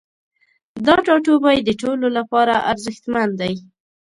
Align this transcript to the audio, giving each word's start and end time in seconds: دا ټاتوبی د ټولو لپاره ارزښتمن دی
دا 0.85 0.95
ټاتوبی 1.05 1.57
د 1.63 1.69
ټولو 1.81 2.07
لپاره 2.17 2.53
ارزښتمن 2.71 3.29
دی 3.41 3.53